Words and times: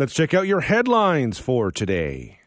Let's 0.00 0.14
check 0.14 0.32
out 0.32 0.46
your 0.46 0.62
headlines 0.62 1.38
for 1.38 1.70
today. 1.70 2.38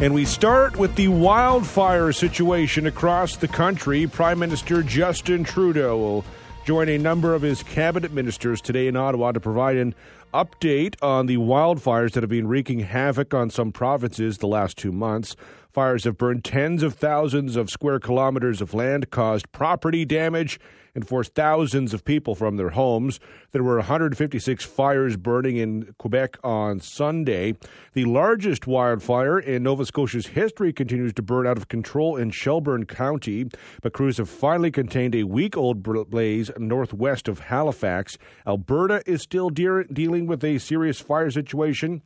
And 0.00 0.12
we 0.12 0.24
start 0.24 0.76
with 0.76 0.96
the 0.96 1.06
wildfire 1.06 2.10
situation 2.10 2.88
across 2.88 3.36
the 3.36 3.46
country. 3.46 4.08
Prime 4.08 4.40
Minister 4.40 4.82
Justin 4.82 5.44
Trudeau 5.44 5.96
will 5.96 6.24
join 6.64 6.88
a 6.88 6.98
number 6.98 7.36
of 7.36 7.42
his 7.42 7.62
cabinet 7.62 8.10
ministers 8.10 8.60
today 8.60 8.88
in 8.88 8.96
Ottawa 8.96 9.30
to 9.30 9.38
provide 9.38 9.76
an 9.76 9.94
update 10.34 11.00
on 11.00 11.26
the 11.26 11.36
wildfires 11.36 12.14
that 12.14 12.24
have 12.24 12.30
been 12.30 12.48
wreaking 12.48 12.80
havoc 12.80 13.32
on 13.32 13.48
some 13.48 13.70
provinces 13.70 14.38
the 14.38 14.48
last 14.48 14.76
two 14.76 14.90
months. 14.90 15.36
Fires 15.72 16.04
have 16.04 16.18
burned 16.18 16.44
tens 16.44 16.82
of 16.82 16.94
thousands 16.94 17.56
of 17.56 17.70
square 17.70 17.98
kilometers 17.98 18.60
of 18.60 18.74
land, 18.74 19.10
caused 19.10 19.50
property 19.52 20.04
damage, 20.04 20.60
and 20.94 21.08
forced 21.08 21.34
thousands 21.34 21.94
of 21.94 22.04
people 22.04 22.34
from 22.34 22.58
their 22.58 22.68
homes. 22.68 23.18
There 23.52 23.62
were 23.62 23.76
156 23.76 24.66
fires 24.66 25.16
burning 25.16 25.56
in 25.56 25.94
Quebec 25.96 26.36
on 26.44 26.80
Sunday. 26.80 27.54
The 27.94 28.04
largest 28.04 28.66
wildfire 28.66 29.38
in 29.38 29.62
Nova 29.62 29.86
Scotia's 29.86 30.26
history 30.26 30.74
continues 30.74 31.14
to 31.14 31.22
burn 31.22 31.46
out 31.46 31.56
of 31.56 31.68
control 31.68 32.16
in 32.16 32.32
Shelburne 32.32 32.84
County, 32.84 33.46
but 33.80 33.94
crews 33.94 34.18
have 34.18 34.28
finally 34.28 34.70
contained 34.70 35.14
a 35.14 35.24
week 35.24 35.56
old 35.56 35.82
blaze 35.82 36.50
northwest 36.58 37.28
of 37.28 37.40
Halifax. 37.40 38.18
Alberta 38.46 39.02
is 39.06 39.22
still 39.22 39.48
de- 39.48 39.84
dealing 39.84 40.26
with 40.26 40.44
a 40.44 40.58
serious 40.58 41.00
fire 41.00 41.30
situation. 41.30 42.02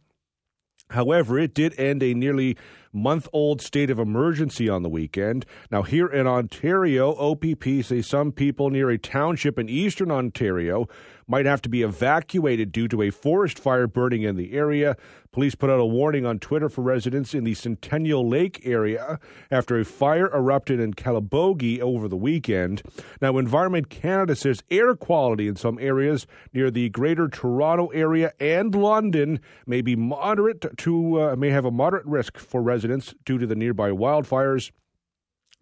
However, 0.91 1.39
it 1.39 1.55
did 1.55 1.79
end 1.79 2.03
a 2.03 2.15
nearly 2.15 2.57
month 2.93 3.29
old 3.33 3.61
state 3.61 3.91
of 3.91 3.99
emergency 3.99 4.69
on 4.69 4.83
the 4.83 4.89
weekend. 4.89 5.45
Now, 5.71 5.83
here 5.83 6.07
in 6.07 6.27
Ontario, 6.27 7.15
OPP 7.17 7.85
say 7.85 8.01
some 8.03 8.33
people 8.33 8.71
near 8.71 8.91
a 8.91 8.99
township 8.99 9.59
in 9.59 9.69
eastern 9.69 10.11
Ontario 10.11 10.89
might 11.29 11.47
have 11.47 11.63
to 11.63 11.69
be 11.69 11.83
evacuated 11.83 12.73
due 12.73 12.89
to 12.89 13.03
a 13.03 13.11
forest 13.11 13.59
fire 13.59 13.87
burning 13.87 14.23
in 14.23 14.37
the 14.37 14.53
area. 14.53 14.97
Police 15.33 15.55
put 15.55 15.69
out 15.69 15.81
a 15.81 15.85
warning 15.85 16.25
on 16.25 16.39
Twitter 16.39 16.69
for 16.69 16.83
residents 16.83 17.35
in 17.35 17.45
the 17.45 17.55
Centennial 17.55 18.27
Lake 18.27 18.61
area 18.65 19.19
after 19.51 19.79
a 19.79 19.85
fire 19.85 20.27
erupted 20.33 20.81
in 20.81 20.95
Calabogie 20.95 21.81
over 21.81 22.09
the 22.09 22.17
weekend. 22.17 22.83
Now, 23.21 23.37
Environment 23.39 23.91
Canada 23.91 24.35
says 24.35 24.63
air 24.71 24.95
quality 24.95 25.49
in 25.49 25.57
some 25.57 25.79
areas 25.79 26.27
near 26.53 26.71
the 26.71 26.89
Greater 26.91 27.29
Toronto 27.29 27.89
area 27.89 28.33
and 28.41 28.75
London 28.75 29.41
may 29.67 29.83
be 29.83 29.97
moderate 29.97 30.65
to 30.79 31.21
uh, 31.21 31.37
may 31.37 31.51
have 31.51 31.65
a 31.65 31.71
moderate 31.71 32.07
risk 32.07 32.39
for 32.39 32.63
residents 32.63 33.15
due 33.25 33.39
to 33.39 33.47
the 33.47 33.57
nearby 33.57 33.91
wildfires. 33.91 34.71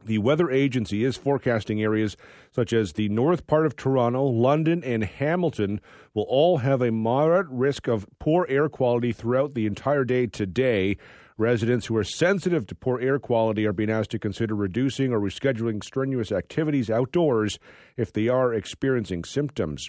The 0.05 0.19
weather 0.19 0.51
agency 0.51 1.03
is 1.03 1.17
forecasting 1.17 1.83
areas 1.83 2.17
such 2.51 2.75
as 2.75 2.93
the 2.93 3.09
north 3.09 3.47
part 3.47 3.65
of 3.65 3.75
Toronto, 3.75 4.25
London, 4.25 4.85
and 4.85 5.03
Hamilton 5.03 5.81
will 6.13 6.25
all 6.25 6.59
have 6.59 6.83
a 6.83 6.93
moderate 6.93 7.47
risk 7.49 7.89
of 7.89 8.07
poor 8.19 8.47
air 8.49 8.69
quality 8.69 9.13
throughout 9.13 9.55
the 9.55 9.65
entire 9.65 10.05
day 10.05 10.27
today. 10.27 10.99
Residents 11.37 11.87
who 11.87 11.97
are 11.97 12.05
sensitive 12.05 12.65
to 12.69 12.77
poor 12.77 13.01
air 13.01 13.19
quality 13.19 13.67
are 13.67 13.73
being 13.73 13.91
asked 13.91 14.13
to 14.13 14.21
consider 14.21 14.55
reducing 14.55 15.13
or 15.13 15.19
rescheduling 15.19 15.83
strenuous 15.83 16.31
activities 16.31 16.89
outdoors 16.89 17.59
if 17.97 18.13
they 18.13 18.29
are 18.29 18.55
experiencing 18.55 19.25
symptoms. 19.25 19.89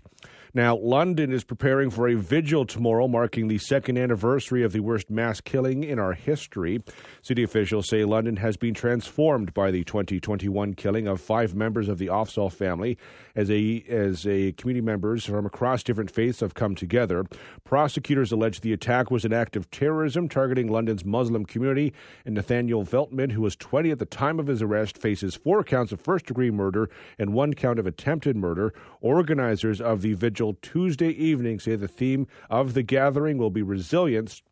Now, 0.55 0.77
London 0.77 1.33
is 1.33 1.43
preparing 1.43 1.89
for 1.89 2.07
a 2.07 2.15
vigil 2.15 2.65
tomorrow, 2.65 3.09
marking 3.09 3.49
the 3.49 3.57
second 3.57 3.97
anniversary 3.97 4.63
of 4.63 4.71
the 4.71 4.79
worst 4.79 5.09
mass 5.09 5.41
killing 5.41 5.83
in 5.83 5.99
our 5.99 6.13
history. 6.13 6.81
City 7.21 7.43
officials 7.43 7.89
say 7.89 8.05
London 8.05 8.37
has 8.37 8.55
been 8.55 8.73
transformed 8.73 9.53
by 9.53 9.69
the 9.69 9.83
2021 9.83 10.73
killing 10.73 11.07
of 11.07 11.19
five 11.19 11.53
members 11.53 11.89
of 11.89 11.97
the 11.97 12.07
Afzaal 12.07 12.51
family 12.51 12.97
as 13.35 13.51
a 13.51 13.83
as 13.89 14.25
a 14.25 14.53
community 14.53 14.83
members 14.83 15.25
from 15.25 15.45
across 15.45 15.83
different 15.83 16.09
faiths 16.09 16.39
have 16.39 16.53
come 16.53 16.73
together. 16.73 17.25
Prosecutors 17.65 18.31
allege 18.31 18.61
the 18.61 18.71
attack 18.71 19.11
was 19.11 19.25
an 19.25 19.33
act 19.33 19.57
of 19.57 19.69
terrorism 19.71 20.29
targeting 20.29 20.71
London's 20.71 21.03
Muslim 21.03 21.34
community, 21.43 21.93
and 22.23 22.35
Nathaniel 22.35 22.85
Veltman, 22.85 23.33
who 23.33 23.41
was 23.41 23.57
20 23.57 23.91
at 23.91 23.99
the 23.99 24.05
time 24.05 24.39
of 24.39 24.47
his 24.47 24.61
arrest, 24.61 24.97
faces 24.97 25.35
four 25.35 25.63
counts 25.63 25.91
of 25.91 25.99
first 25.99 26.27
degree 26.27 26.51
murder 26.51 26.89
and 27.19 27.33
one 27.33 27.53
count 27.53 27.79
of 27.79 27.85
attempted 27.87 28.37
murder. 28.37 28.73
Organizers 29.01 29.81
of 29.81 30.01
the 30.01 30.13
vigil 30.13 30.55
Tuesday 30.61 31.09
evening 31.09 31.59
say 31.59 31.75
the 31.75 31.87
theme 31.87 32.27
of 32.49 32.75
the 32.75 32.83
gathering 32.83 33.37
will 33.37 33.49
be 33.49 33.61
resilience. 33.61 34.43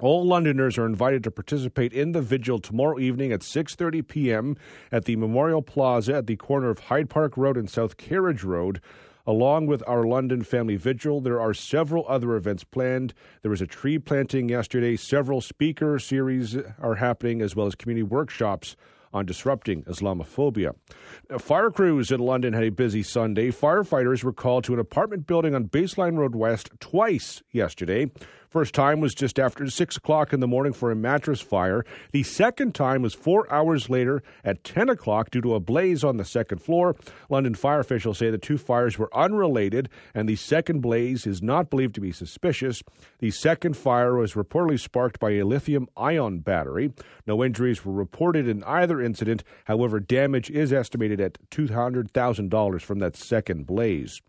All 0.00 0.24
Londoners 0.24 0.78
are 0.78 0.86
invited 0.86 1.24
to 1.24 1.32
participate 1.32 1.92
in 1.92 2.12
the 2.12 2.22
vigil 2.22 2.60
tomorrow 2.60 3.00
evening 3.00 3.32
at 3.32 3.40
6:30 3.40 4.06
p.m. 4.06 4.56
at 4.92 5.06
the 5.06 5.16
Memorial 5.16 5.60
Plaza 5.60 6.14
at 6.14 6.28
the 6.28 6.36
corner 6.36 6.70
of 6.70 6.78
Hyde 6.78 7.10
Park 7.10 7.36
Road 7.36 7.56
and 7.56 7.68
South 7.68 7.96
Carriage 7.96 8.44
Road. 8.44 8.80
Along 9.28 9.66
with 9.66 9.82
our 9.86 10.04
London 10.04 10.42
Family 10.42 10.76
Vigil, 10.76 11.20
there 11.20 11.38
are 11.38 11.52
several 11.52 12.06
other 12.08 12.34
events 12.34 12.64
planned. 12.64 13.12
There 13.42 13.50
was 13.50 13.60
a 13.60 13.66
tree 13.66 13.98
planting 13.98 14.48
yesterday. 14.48 14.96
Several 14.96 15.42
speaker 15.42 15.98
series 15.98 16.56
are 16.78 16.94
happening, 16.94 17.42
as 17.42 17.54
well 17.54 17.66
as 17.66 17.74
community 17.74 18.04
workshops 18.04 18.74
on 19.12 19.26
disrupting 19.26 19.82
Islamophobia. 19.82 20.74
Now, 21.28 21.36
fire 21.36 21.70
crews 21.70 22.10
in 22.10 22.20
London 22.20 22.54
had 22.54 22.64
a 22.64 22.70
busy 22.70 23.02
Sunday. 23.02 23.50
Firefighters 23.50 24.24
were 24.24 24.32
called 24.32 24.64
to 24.64 24.72
an 24.72 24.80
apartment 24.80 25.26
building 25.26 25.54
on 25.54 25.68
Baseline 25.68 26.16
Road 26.16 26.34
West 26.34 26.70
twice 26.80 27.42
yesterday. 27.52 28.10
First 28.50 28.74
time 28.74 29.00
was 29.00 29.14
just 29.14 29.38
after 29.38 29.68
6 29.68 29.96
o'clock 29.98 30.32
in 30.32 30.40
the 30.40 30.46
morning 30.46 30.72
for 30.72 30.90
a 30.90 30.96
mattress 30.96 31.42
fire. 31.42 31.84
The 32.12 32.22
second 32.22 32.74
time 32.74 33.02
was 33.02 33.12
four 33.12 33.50
hours 33.52 33.90
later 33.90 34.22
at 34.42 34.64
10 34.64 34.88
o'clock 34.88 35.30
due 35.30 35.42
to 35.42 35.54
a 35.54 35.60
blaze 35.60 36.02
on 36.02 36.16
the 36.16 36.24
second 36.24 36.62
floor. 36.62 36.96
London 37.28 37.54
fire 37.54 37.80
officials 37.80 38.16
say 38.16 38.30
the 38.30 38.38
two 38.38 38.56
fires 38.56 38.98
were 38.98 39.14
unrelated, 39.14 39.90
and 40.14 40.26
the 40.26 40.36
second 40.36 40.80
blaze 40.80 41.26
is 41.26 41.42
not 41.42 41.68
believed 41.68 41.94
to 41.96 42.00
be 42.00 42.10
suspicious. 42.10 42.82
The 43.18 43.30
second 43.30 43.76
fire 43.76 44.16
was 44.16 44.32
reportedly 44.32 44.80
sparked 44.80 45.20
by 45.20 45.32
a 45.32 45.44
lithium 45.44 45.86
ion 45.94 46.38
battery. 46.38 46.92
No 47.26 47.44
injuries 47.44 47.84
were 47.84 47.92
reported 47.92 48.48
in 48.48 48.64
either 48.64 49.02
incident. 49.02 49.44
However, 49.64 50.00
damage 50.00 50.50
is 50.50 50.72
estimated 50.72 51.20
at 51.20 51.38
$200,000 51.50 52.80
from 52.80 52.98
that 53.00 53.14
second 53.14 53.66
blaze. 53.66 54.22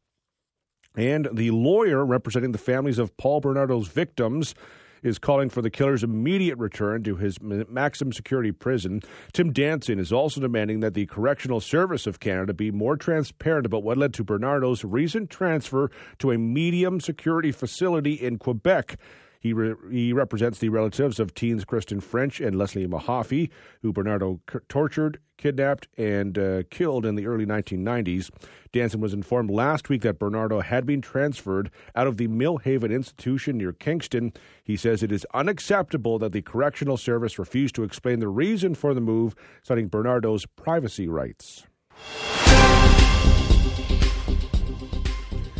And 0.99 1.29
the 1.31 1.51
lawyer 1.51 2.05
representing 2.05 2.51
the 2.51 2.57
families 2.57 2.99
of 2.99 3.15
Paul 3.15 3.39
Bernardo's 3.39 3.87
victims 3.87 4.53
is 5.01 5.17
calling 5.17 5.49
for 5.49 5.61
the 5.61 5.69
killer's 5.69 6.03
immediate 6.03 6.57
return 6.57 7.03
to 7.03 7.15
his 7.15 7.37
maximum 7.41 8.11
security 8.11 8.51
prison. 8.51 9.01
Tim 9.31 9.53
Danson 9.53 9.97
is 9.97 10.11
also 10.11 10.41
demanding 10.41 10.81
that 10.81 10.95
the 10.95 11.05
Correctional 11.05 11.61
Service 11.61 12.05
of 12.05 12.19
Canada 12.19 12.53
be 12.53 12.69
more 12.69 12.97
transparent 12.97 13.65
about 13.65 13.83
what 13.83 13.97
led 13.97 14.13
to 14.15 14.25
Bernardo's 14.25 14.83
recent 14.83 15.29
transfer 15.29 15.89
to 16.17 16.31
a 16.31 16.37
medium 16.37 16.99
security 16.99 17.53
facility 17.53 18.15
in 18.15 18.37
Quebec. 18.37 18.97
He, 19.39 19.53
re- 19.53 19.75
he 19.89 20.11
represents 20.11 20.59
the 20.59 20.69
relatives 20.69 21.19
of 21.19 21.33
teens 21.33 21.63
Kristen 21.63 22.01
French 22.01 22.41
and 22.41 22.57
Leslie 22.57 22.87
Mahaffy, 22.87 23.49
who 23.81 23.93
Bernardo 23.93 24.41
c- 24.51 24.59
tortured, 24.67 25.19
kidnapped, 25.37 25.87
and 25.97 26.37
uh, 26.37 26.63
killed 26.69 27.05
in 27.05 27.15
the 27.15 27.25
early 27.25 27.45
1990s. 27.45 28.29
Danson 28.73 28.99
was 28.99 29.13
informed 29.13 29.49
last 29.49 29.87
week 29.87 30.01
that 30.01 30.19
Bernardo 30.19 30.59
had 30.59 30.85
been 30.85 31.01
transferred 31.01 31.71
out 31.95 32.05
of 32.05 32.17
the 32.17 32.27
Millhaven 32.27 32.91
Institution 32.91 33.57
near 33.57 33.71
Kingston. 33.71 34.33
He 34.63 34.75
says 34.75 35.01
it 35.01 35.11
is 35.11 35.25
unacceptable 35.33 36.19
that 36.19 36.33
the 36.33 36.41
Correctional 36.41 36.97
Service 36.97 37.39
refused 37.39 37.75
to 37.75 37.83
explain 37.83 38.19
the 38.19 38.27
reason 38.27 38.75
for 38.75 38.93
the 38.93 39.01
move, 39.01 39.35
citing 39.63 39.87
Bernardo's 39.87 40.45
privacy 40.45 41.07
rights. 41.07 41.65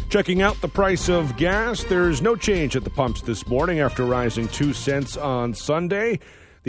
Checking 0.09 0.41
out 0.41 0.59
the 0.59 0.67
price 0.67 1.07
of 1.07 1.37
gas, 1.37 1.83
there's 1.83 2.19
no 2.19 2.35
change 2.35 2.75
at 2.75 2.83
the 2.83 2.89
pumps 2.89 3.21
this 3.21 3.47
morning 3.47 3.79
after 3.79 4.05
rising 4.05 4.47
2 4.47 4.73
cents 4.73 5.15
on 5.15 5.53
Sunday. 5.53 6.19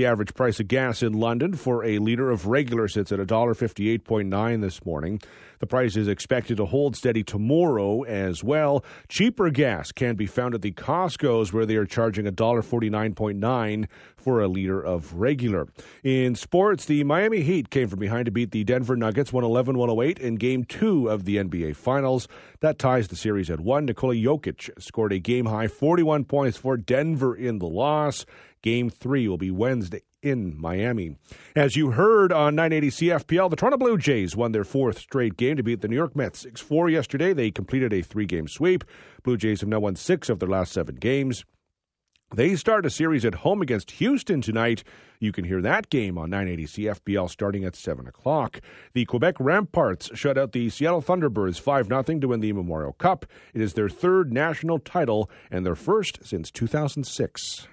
The 0.00 0.06
average 0.06 0.32
price 0.32 0.58
of 0.58 0.66
gas 0.66 1.02
in 1.02 1.12
London 1.12 1.52
for 1.52 1.84
a 1.84 1.98
litre 1.98 2.30
of 2.30 2.46
regular 2.46 2.88
sits 2.88 3.12
at 3.12 3.18
$1.58.9 3.18 4.60
this 4.62 4.82
morning. 4.86 5.20
The 5.58 5.66
price 5.66 5.94
is 5.94 6.08
expected 6.08 6.56
to 6.56 6.64
hold 6.64 6.96
steady 6.96 7.22
tomorrow 7.22 8.04
as 8.04 8.42
well. 8.42 8.82
Cheaper 9.10 9.50
gas 9.50 9.92
can 9.92 10.16
be 10.16 10.24
found 10.24 10.54
at 10.54 10.62
the 10.62 10.72
Costco's 10.72 11.52
where 11.52 11.66
they 11.66 11.76
are 11.76 11.84
charging 11.84 12.24
$1.49.9 12.24 13.88
for 14.16 14.40
a 14.40 14.48
liter 14.48 14.80
of 14.80 15.12
regular. 15.12 15.68
In 16.02 16.34
sports, 16.34 16.86
the 16.86 17.04
Miami 17.04 17.42
Heat 17.42 17.68
came 17.68 17.88
from 17.88 17.98
behind 17.98 18.24
to 18.24 18.30
beat 18.30 18.52
the 18.52 18.64
Denver 18.64 18.96
Nuggets 18.96 19.34
111 19.34 19.76
108 19.76 20.18
in 20.18 20.36
game 20.36 20.64
two 20.64 21.10
of 21.10 21.26
the 21.26 21.36
NBA 21.36 21.76
Finals. 21.76 22.26
That 22.60 22.78
ties 22.78 23.08
the 23.08 23.16
series 23.16 23.50
at 23.50 23.60
one. 23.60 23.84
Nikola 23.84 24.14
Jokic 24.14 24.70
scored 24.82 25.12
a 25.12 25.18
game 25.18 25.44
high 25.44 25.68
41 25.68 26.24
points 26.24 26.56
for 26.56 26.78
Denver 26.78 27.36
in 27.36 27.58
the 27.58 27.68
loss. 27.68 28.24
Game 28.62 28.90
three 28.90 29.26
will 29.26 29.38
be 29.38 29.50
Wednesday 29.50 30.02
in 30.22 30.60
Miami. 30.60 31.16
As 31.56 31.76
you 31.76 31.92
heard 31.92 32.32
on 32.32 32.54
980 32.54 32.90
CFPL, 32.90 33.50
the 33.50 33.56
Toronto 33.56 33.78
Blue 33.78 33.96
Jays 33.96 34.36
won 34.36 34.52
their 34.52 34.64
fourth 34.64 34.98
straight 34.98 35.36
game 35.36 35.56
to 35.56 35.62
beat 35.62 35.80
the 35.80 35.88
New 35.88 35.96
York 35.96 36.14
Mets 36.14 36.40
6 36.40 36.60
4 36.60 36.90
yesterday. 36.90 37.32
They 37.32 37.50
completed 37.50 37.92
a 37.92 38.02
three 38.02 38.26
game 38.26 38.48
sweep. 38.48 38.84
Blue 39.22 39.36
Jays 39.36 39.60
have 39.60 39.68
now 39.68 39.80
won 39.80 39.96
six 39.96 40.28
of 40.28 40.38
their 40.38 40.48
last 40.48 40.72
seven 40.72 40.96
games. 40.96 41.44
They 42.32 42.54
start 42.54 42.86
a 42.86 42.90
series 42.90 43.24
at 43.24 43.36
home 43.36 43.60
against 43.60 43.90
Houston 43.92 44.40
tonight. 44.40 44.84
You 45.18 45.32
can 45.32 45.44
hear 45.44 45.60
that 45.62 45.90
game 45.90 46.16
on 46.16 46.30
980 46.30 46.66
CFPL 46.66 47.28
starting 47.28 47.64
at 47.64 47.74
7 47.74 48.06
o'clock. 48.06 48.60
The 48.92 49.04
Quebec 49.04 49.34
Ramparts 49.40 50.16
shut 50.16 50.38
out 50.38 50.52
the 50.52 50.70
Seattle 50.70 51.02
Thunderbirds 51.02 51.60
5 51.60 51.88
0 51.88 52.02
to 52.02 52.28
win 52.28 52.38
the 52.38 52.52
Memorial 52.52 52.92
Cup. 52.92 53.26
It 53.52 53.60
is 53.60 53.72
their 53.72 53.88
third 53.88 54.32
national 54.32 54.78
title 54.78 55.28
and 55.50 55.66
their 55.66 55.74
first 55.74 56.20
since 56.22 56.52
2006. 56.52 57.66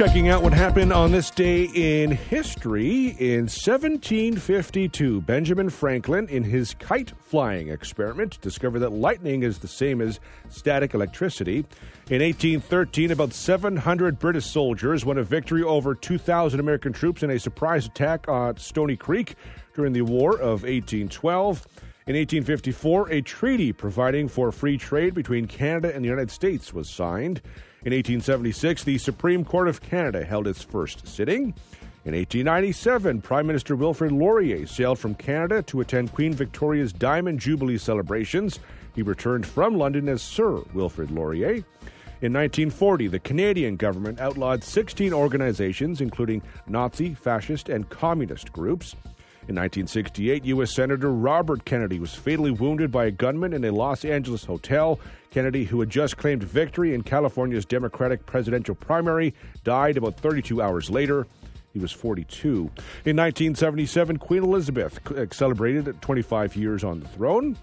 Checking 0.00 0.30
out 0.30 0.42
what 0.42 0.54
happened 0.54 0.94
on 0.94 1.12
this 1.12 1.30
day 1.30 1.64
in 1.74 2.10
history. 2.10 3.08
In 3.18 3.40
1752, 3.40 5.20
Benjamin 5.20 5.68
Franklin, 5.68 6.26
in 6.28 6.42
his 6.42 6.72
kite 6.72 7.12
flying 7.20 7.68
experiment, 7.68 8.40
discovered 8.40 8.78
that 8.78 8.92
lightning 8.92 9.42
is 9.42 9.58
the 9.58 9.68
same 9.68 10.00
as 10.00 10.18
static 10.48 10.94
electricity. 10.94 11.66
In 12.08 12.22
1813, 12.22 13.10
about 13.10 13.34
700 13.34 14.18
British 14.18 14.46
soldiers 14.46 15.04
won 15.04 15.18
a 15.18 15.22
victory 15.22 15.62
over 15.62 15.94
2,000 15.94 16.58
American 16.58 16.94
troops 16.94 17.22
in 17.22 17.28
a 17.28 17.38
surprise 17.38 17.84
attack 17.84 18.26
on 18.26 18.56
Stony 18.56 18.96
Creek 18.96 19.34
during 19.74 19.92
the 19.92 20.00
War 20.00 20.32
of 20.32 20.62
1812. 20.62 21.66
In 22.06 22.16
1854, 22.16 23.10
a 23.10 23.20
treaty 23.20 23.70
providing 23.74 24.28
for 24.28 24.50
free 24.50 24.78
trade 24.78 25.12
between 25.12 25.46
Canada 25.46 25.94
and 25.94 26.02
the 26.02 26.08
United 26.08 26.30
States 26.30 26.72
was 26.72 26.88
signed. 26.88 27.42
In 27.82 27.94
1876, 27.94 28.84
the 28.84 28.98
Supreme 28.98 29.42
Court 29.42 29.66
of 29.66 29.80
Canada 29.80 30.22
held 30.22 30.46
its 30.46 30.62
first 30.62 31.08
sitting. 31.08 31.54
In 32.04 32.14
1897, 32.14 33.22
Prime 33.22 33.46
Minister 33.46 33.74
Wilfrid 33.74 34.12
Laurier 34.12 34.66
sailed 34.66 34.98
from 34.98 35.14
Canada 35.14 35.62
to 35.62 35.80
attend 35.80 36.12
Queen 36.12 36.34
Victoria's 36.34 36.92
Diamond 36.92 37.40
Jubilee 37.40 37.78
celebrations. 37.78 38.58
He 38.94 39.00
returned 39.00 39.46
from 39.46 39.78
London 39.78 40.10
as 40.10 40.20
Sir 40.20 40.62
Wilfrid 40.74 41.10
Laurier. 41.10 41.64
In 42.20 42.34
1940, 42.34 43.06
the 43.06 43.18
Canadian 43.18 43.76
government 43.76 44.20
outlawed 44.20 44.62
16 44.62 45.14
organizations, 45.14 46.02
including 46.02 46.42
Nazi, 46.66 47.14
fascist, 47.14 47.70
and 47.70 47.88
communist 47.88 48.52
groups. 48.52 48.94
In 49.48 49.56
1968, 49.56 50.44
U.S. 50.44 50.74
Senator 50.74 51.10
Robert 51.10 51.64
Kennedy 51.64 51.98
was 51.98 52.14
fatally 52.14 52.50
wounded 52.50 52.92
by 52.92 53.06
a 53.06 53.10
gunman 53.10 53.54
in 53.54 53.64
a 53.64 53.72
Los 53.72 54.04
Angeles 54.04 54.44
hotel. 54.44 55.00
Kennedy, 55.30 55.64
who 55.64 55.80
had 55.80 55.88
just 55.88 56.18
claimed 56.18 56.42
victory 56.42 56.94
in 56.94 57.02
California's 57.02 57.64
Democratic 57.64 58.26
presidential 58.26 58.74
primary, 58.74 59.34
died 59.64 59.96
about 59.96 60.18
32 60.18 60.60
hours 60.60 60.90
later. 60.90 61.26
He 61.72 61.78
was 61.78 61.90
42. 61.90 62.50
In 63.06 63.16
1977, 63.16 64.18
Queen 64.18 64.42
Elizabeth 64.42 65.00
uh, 65.10 65.26
celebrated 65.32 66.00
25 66.02 66.54
years 66.54 66.84
on 66.84 67.00
the 67.00 67.08
throne. 67.08 67.56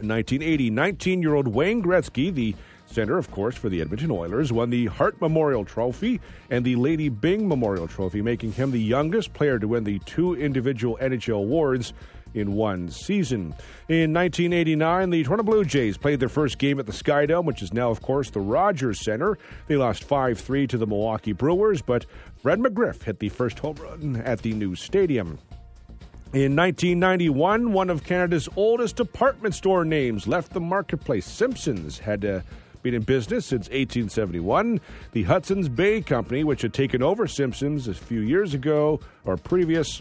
In 0.00 0.08
1980, 0.08 0.70
19 0.70 1.22
year 1.22 1.34
old 1.34 1.48
Wayne 1.48 1.82
Gretzky, 1.82 2.32
the 2.32 2.54
Center, 2.90 3.18
of 3.18 3.30
course, 3.30 3.54
for 3.54 3.68
the 3.68 3.80
Edmonton 3.80 4.10
Oilers, 4.10 4.52
won 4.52 4.70
the 4.70 4.86
Hart 4.86 5.20
Memorial 5.20 5.64
Trophy 5.64 6.20
and 6.50 6.64
the 6.64 6.76
Lady 6.76 7.08
Byng 7.08 7.46
Memorial 7.46 7.86
Trophy, 7.86 8.22
making 8.22 8.52
him 8.52 8.70
the 8.70 8.80
youngest 8.80 9.34
player 9.34 9.58
to 9.58 9.68
win 9.68 9.84
the 9.84 9.98
two 10.00 10.34
individual 10.34 10.98
NHL 11.00 11.36
awards 11.36 11.92
in 12.34 12.54
one 12.54 12.88
season. 12.90 13.54
In 13.88 14.12
1989, 14.12 15.10
the 15.10 15.22
Toronto 15.22 15.42
Blue 15.44 15.64
Jays 15.64 15.96
played 15.96 16.20
their 16.20 16.28
first 16.28 16.58
game 16.58 16.78
at 16.78 16.86
the 16.86 16.92
Skydome, 16.92 17.44
which 17.44 17.62
is 17.62 17.72
now, 17.72 17.90
of 17.90 18.02
course, 18.02 18.30
the 18.30 18.40
Rogers 18.40 19.04
Center. 19.04 19.38
They 19.66 19.76
lost 19.76 20.04
5 20.04 20.38
3 20.38 20.66
to 20.68 20.78
the 20.78 20.86
Milwaukee 20.86 21.32
Brewers, 21.32 21.82
but 21.82 22.06
Fred 22.42 22.58
McGriff 22.58 23.02
hit 23.02 23.18
the 23.18 23.28
first 23.28 23.58
home 23.58 23.76
run 23.76 24.16
at 24.16 24.42
the 24.42 24.52
new 24.52 24.74
stadium. 24.74 25.38
In 26.34 26.54
1991, 26.54 27.72
one 27.72 27.88
of 27.88 28.04
Canada's 28.04 28.50
oldest 28.54 28.96
department 28.96 29.54
store 29.54 29.84
names 29.84 30.26
left 30.26 30.52
the 30.52 30.60
marketplace. 30.60 31.24
Simpsons 31.24 31.98
had 31.98 32.20
to 32.20 32.44
been 32.88 32.94
in 32.94 33.02
business 33.02 33.44
since 33.44 33.66
1871. 33.66 34.80
The 35.12 35.24
Hudson's 35.24 35.68
Bay 35.68 36.00
Company, 36.00 36.42
which 36.42 36.62
had 36.62 36.72
taken 36.72 37.02
over 37.02 37.26
Simpsons 37.26 37.86
a 37.86 37.92
few 37.92 38.20
years 38.20 38.54
ago 38.54 39.00
or 39.26 39.36
previous, 39.36 40.00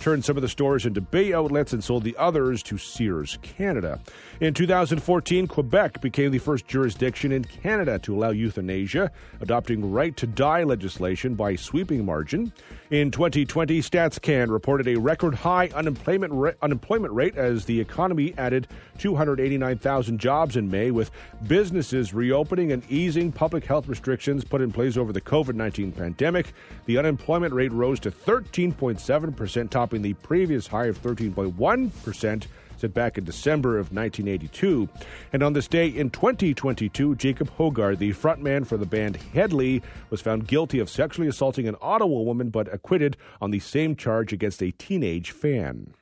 turned 0.00 0.24
some 0.24 0.36
of 0.36 0.42
the 0.42 0.48
stores 0.48 0.86
into 0.86 1.00
Bay 1.00 1.32
outlets 1.32 1.72
and 1.72 1.82
sold 1.82 2.04
the 2.04 2.16
others 2.16 2.62
to 2.64 2.78
Sears 2.78 3.38
Canada. 3.42 4.00
In 4.40 4.54
2014, 4.54 5.46
Quebec 5.46 6.00
became 6.00 6.30
the 6.30 6.38
first 6.38 6.66
jurisdiction 6.66 7.32
in 7.32 7.44
Canada 7.44 7.98
to 8.00 8.14
allow 8.14 8.30
euthanasia, 8.30 9.10
adopting 9.40 9.92
right 9.92 10.16
to 10.16 10.26
die 10.26 10.64
legislation 10.64 11.34
by 11.34 11.56
sweeping 11.56 12.04
margin. 12.04 12.52
In 12.90 13.10
2020, 13.10 13.80
StatsCan 13.80 14.50
reported 14.50 14.86
a 14.88 14.96
record 14.96 15.34
high 15.34 15.68
unemployment, 15.74 16.32
ra- 16.32 16.52
unemployment 16.62 17.14
rate 17.14 17.36
as 17.36 17.64
the 17.64 17.80
economy 17.80 18.34
added 18.36 18.68
289,000 18.98 20.18
jobs 20.18 20.56
in 20.56 20.70
May, 20.70 20.90
with 20.90 21.10
businesses 21.46 22.12
reopening 22.12 22.72
and 22.72 22.82
easing 22.90 23.32
public 23.32 23.64
health 23.64 23.88
restrictions 23.88 24.44
put 24.44 24.60
in 24.60 24.70
place 24.70 24.96
over 24.96 25.12
the 25.12 25.20
COVID 25.20 25.54
19 25.54 25.92
pandemic. 25.92 26.52
The 26.86 26.98
unemployment 26.98 27.54
rate 27.54 27.72
rose 27.72 28.00
to 28.00 28.10
13.7%, 28.10 29.70
topping 29.84 30.00
the 30.00 30.14
previous 30.14 30.66
high 30.66 30.86
of 30.86 30.98
13.1% 31.02 32.46
set 32.78 32.94
back 32.94 33.18
in 33.18 33.24
December 33.24 33.76
of 33.76 33.92
1982. 33.92 34.88
And 35.30 35.42
on 35.42 35.52
this 35.52 35.68
day 35.68 35.88
in 35.88 36.08
2022, 36.08 37.16
Jacob 37.16 37.50
Hoggard, 37.58 37.98
the 37.98 38.14
frontman 38.14 38.66
for 38.66 38.78
the 38.78 38.86
band 38.86 39.16
Hedley, 39.34 39.82
was 40.08 40.22
found 40.22 40.48
guilty 40.48 40.78
of 40.78 40.88
sexually 40.88 41.28
assaulting 41.28 41.68
an 41.68 41.76
Ottawa 41.82 42.22
woman 42.22 42.48
but 42.48 42.72
acquitted 42.72 43.18
on 43.42 43.50
the 43.50 43.58
same 43.58 43.94
charge 43.94 44.32
against 44.32 44.62
a 44.62 44.70
teenage 44.70 45.32
fan. 45.32 45.92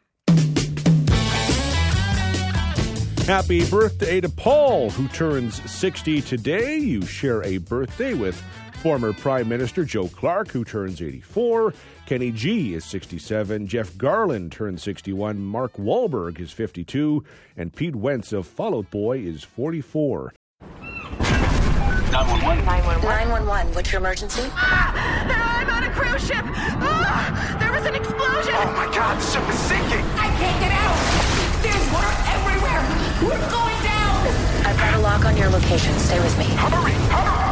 Happy 3.26 3.68
birthday 3.68 4.20
to 4.20 4.28
Paul, 4.28 4.90
who 4.90 5.08
turns 5.08 5.60
60 5.68 6.22
today. 6.22 6.76
You 6.76 7.02
share 7.02 7.42
a 7.42 7.58
birthday 7.58 8.14
with 8.14 8.40
former 8.82 9.12
Prime 9.12 9.48
Minister 9.48 9.84
Joe 9.84 10.08
Clark, 10.08 10.50
who 10.50 10.64
turns 10.64 11.00
84. 11.00 11.72
Kenny 12.04 12.32
G 12.32 12.74
is 12.74 12.84
67. 12.84 13.68
Jeff 13.68 13.92
Garlin 13.92 14.50
turns 14.50 14.82
61. 14.82 15.38
Mark 15.38 15.74
Wahlberg 15.74 16.40
is 16.40 16.50
52. 16.50 17.22
And 17.56 17.72
Pete 17.72 17.94
Wentz 17.94 18.32
of 18.32 18.44
Fall 18.44 18.76
Out 18.76 18.90
Boy 18.90 19.20
is 19.20 19.44
44. 19.44 20.34
911. 20.60 22.64
911. 22.64 23.72
What's 23.72 23.92
your 23.92 24.00
emergency? 24.00 24.42
Ah, 24.50 25.62
I'm 25.62 25.70
on 25.70 25.84
a 25.84 25.90
cruise 25.94 26.26
ship. 26.26 26.42
Ah, 26.42 27.56
there 27.60 27.70
was 27.70 27.86
an 27.86 27.94
explosion. 27.94 28.52
Oh 28.56 28.72
my 28.74 28.90
God, 28.92 29.16
the 29.16 29.24
ship 29.24 29.48
is 29.48 29.60
sinking. 29.60 30.04
I 30.18 30.26
can't 30.42 30.58
get 30.58 30.72
out. 30.74 30.98
There's 31.62 31.86
water 31.94 32.10
everywhere. 32.34 32.82
We're 33.22 33.38
going 33.48 33.78
down. 33.86 34.26
I've 34.66 34.74
got 34.76 34.94
a 34.94 34.98
lock 34.98 35.24
on 35.24 35.36
your 35.36 35.50
location. 35.50 35.96
Stay 36.00 36.18
with 36.18 36.36
me. 36.36 36.46
Hurry, 36.46 36.90
hurry. 36.92 37.51